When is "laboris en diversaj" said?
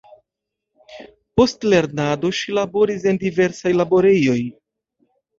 2.59-3.75